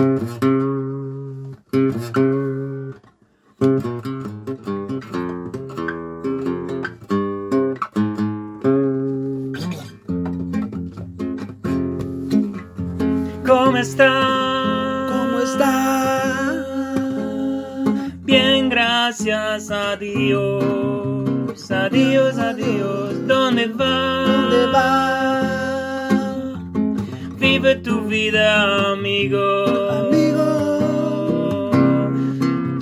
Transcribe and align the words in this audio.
¿Cómo 0.00 0.16
está? 13.76 14.08
¿Cómo 15.10 15.40
está? 15.40 16.54
Bien, 18.22 18.70
gracias 18.70 19.70
a 19.70 19.96
Dios. 19.96 21.70
Adiós, 21.70 22.38
adiós. 22.38 23.26
¿Dónde 23.26 23.66
va? 23.66 24.24
¿Dónde 24.24 24.66
va? 24.72 25.19
Vive 27.62 27.76
tu 27.82 28.00
vida, 28.06 28.92
amigo. 28.92 29.38
Amigo, 30.08 31.70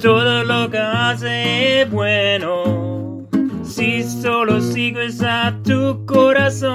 Todo 0.01 0.45
lo 0.45 0.71
que 0.71 0.79
hace 0.79 1.83
es 1.83 1.91
bueno. 1.91 3.27
Si 3.65 4.05
solo 4.05 4.61
sigues 4.61 5.21
a 5.21 5.53
tu 5.65 6.07
corazón. 6.07 6.71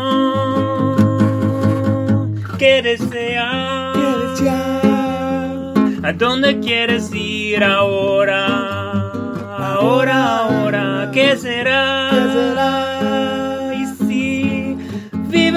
¿Qué 2.59 2.81
deseas? 2.81 3.93
¿qué 3.95 4.17
deseas? 4.27 6.03
¿A 6.03 6.11
dónde 6.11 6.59
quieres 6.59 7.09
ir 7.13 7.63
ahora? 7.63 9.11
Ahora, 9.57 10.39
ahora, 10.39 11.09
¿qué 11.13 11.37
será? 11.37 12.09
¿Qué 12.11 12.33
será? 12.33 12.82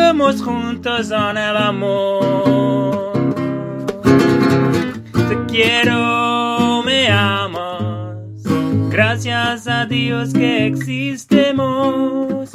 Vivimos 0.06 0.40
juntos 0.40 1.10
en 1.10 1.36
el 1.36 1.56
amor, 1.56 3.12
te 5.12 5.36
quiero, 5.48 6.84
me 6.84 7.08
amas. 7.08 8.44
Gracias 8.88 9.66
a 9.66 9.84
Dios 9.84 10.32
que 10.32 10.68
existemos. 10.68 12.50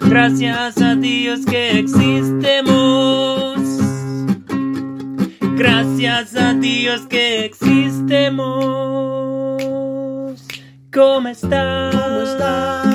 Gracias 0.00 0.82
a 0.82 0.96
Dios 0.96 1.46
que 1.46 1.78
existemos. 1.78 3.56
Gracias 5.56 6.34
a 6.34 6.54
Dios 6.54 7.02
que 7.02 7.44
existemos. 7.44 8.42
¿Cómo 10.92 11.28
estás? 11.28 11.94
¿Cómo 11.94 12.22
está? 12.22 12.91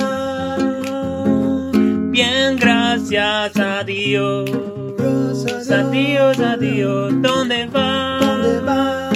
Gracias 3.10 3.56
a 3.56 3.84
Dios. 3.84 4.50
Gracias 4.98 5.70
A 5.70 5.90
Dios, 5.90 6.38
a 6.40 6.56
Dios. 6.56 7.12
¿Dónde 7.22 7.66
vas? 7.66 8.20
¿Dónde 8.20 8.60
va? 8.60 9.10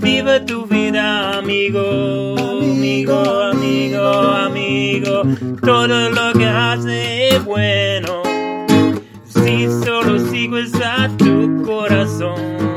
Vive 0.00 0.40
tu 0.40 0.66
vida, 0.66 1.38
amigo. 1.38 2.36
Amigo, 2.60 3.22
amigo, 3.52 4.06
amigo. 4.06 5.22
Todo 5.62 6.10
lo 6.10 6.32
que 6.34 6.46
hace 6.46 7.28
es 7.28 7.44
bueno. 7.44 8.22
Si 9.26 9.66
solo 9.84 10.18
sigues 10.18 10.74
a 10.74 11.08
tu 11.16 11.62
corazón. 11.62 12.71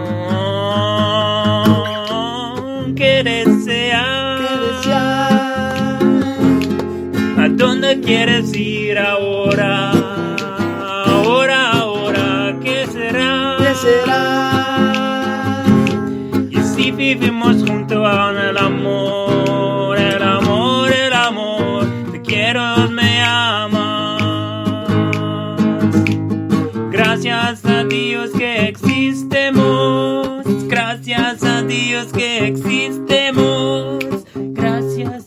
Quieres 8.06 8.56
ir 8.56 8.98
ahora? 9.00 9.92
Ahora, 11.06 11.72
ahora, 11.72 12.56
¿qué 12.64 12.86
será? 12.88 13.58
¿Qué 13.60 13.74
será? 13.76 15.64
Y 16.52 16.58
si 16.58 16.92
vivimos 16.92 17.64
juntos 17.68 18.08
en 18.08 18.38
el 18.38 18.58
amor, 18.58 19.98
el 19.98 20.22
amor, 20.22 20.92
el 20.92 21.14
amor, 21.14 21.88
te 22.12 22.22
quiero, 22.22 22.90
me 22.92 23.24
amas. 23.24 24.22
Gracias 26.92 27.66
a 27.66 27.84
Dios 27.86 28.30
que 28.38 28.68
existemos, 28.68 30.44
gracias 30.68 31.44
a 31.44 31.64
Dios 31.64 32.14
que 32.14 32.48
existemos, 32.48 33.98
gracias 34.36 35.26